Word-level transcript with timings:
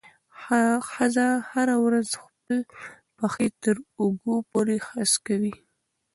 ښځه 0.91 1.27
هره 1.51 1.75
ورځ 1.85 2.09
خپل 2.23 2.55
پښې 3.17 3.47
تر 3.63 3.75
اوږو 3.99 4.35
پورې 4.51 4.77
هسکوي. 4.89 5.53